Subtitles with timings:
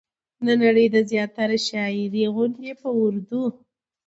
[0.45, 3.43] د نړۍ د زياتره شاعرۍ غوندې په اردو